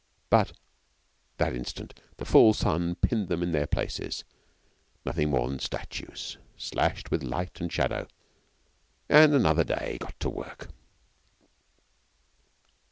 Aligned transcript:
But 0.31 0.53
that 1.37 1.53
instant 1.55 1.93
the 2.17 2.25
full 2.25 2.55
sun 2.55 2.95
pinned 2.95 3.27
them 3.27 3.43
in 3.43 3.51
their 3.51 3.67
places 3.67 4.23
nothing 5.05 5.29
more 5.29 5.47
than 5.47 5.59
statues 5.59 6.39
slashed 6.57 7.11
with 7.11 7.21
light 7.21 7.61
and 7.61 7.71
shadow 7.71 8.07
and 9.09 9.35
another 9.35 9.63
day 9.63 9.99
got 9.99 10.19
to 10.21 10.29
work. 10.31 10.69